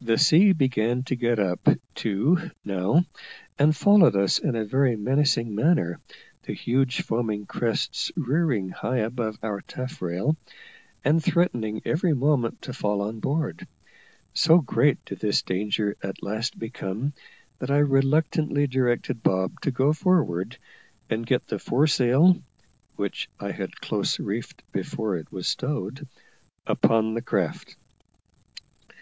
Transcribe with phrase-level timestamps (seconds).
[0.00, 1.60] The sea began to get up,
[1.94, 3.04] too, now,
[3.58, 6.00] and followed us in a very menacing manner,
[6.44, 10.38] the huge foaming crests rearing high above our taffrail,
[11.04, 13.68] and threatening every moment to fall on board.
[14.32, 17.12] So great did this danger at last become,
[17.58, 20.56] that I reluctantly directed Bob to go forward
[21.10, 22.42] and get the foresail
[22.96, 26.08] (which I had close reefed before it was stowed)
[26.66, 27.76] upon the craft.